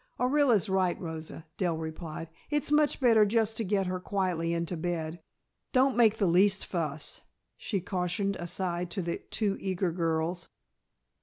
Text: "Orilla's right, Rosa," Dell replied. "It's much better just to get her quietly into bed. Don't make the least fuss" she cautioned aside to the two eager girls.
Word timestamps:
"Orilla's 0.19 0.67
right, 0.67 0.99
Rosa," 0.99 1.45
Dell 1.57 1.77
replied. 1.77 2.29
"It's 2.49 2.71
much 2.71 2.99
better 2.99 3.23
just 3.23 3.55
to 3.57 3.63
get 3.63 3.85
her 3.85 3.99
quietly 3.99 4.51
into 4.51 4.75
bed. 4.75 5.21
Don't 5.73 5.95
make 5.95 6.17
the 6.17 6.25
least 6.25 6.65
fuss" 6.65 7.21
she 7.55 7.81
cautioned 7.81 8.35
aside 8.37 8.89
to 8.89 9.03
the 9.03 9.19
two 9.29 9.57
eager 9.59 9.91
girls. 9.91 10.49